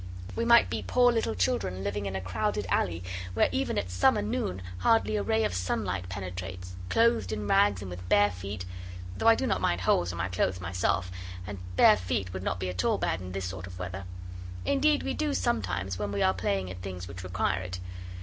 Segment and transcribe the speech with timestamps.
[0.35, 3.03] We might be poor little children living in a crowded alley
[3.35, 7.91] where even at summer noon hardly a ray of sunlight penetrates; clothed in rags and
[7.91, 8.65] with bare feet
[9.15, 11.11] though I do not mind holes in my clothes myself,
[11.45, 14.05] and bare feet would not be at all bad in this sort of weather.
[14.65, 17.79] Indeed we do, sometimes, when we are playing at things which require it.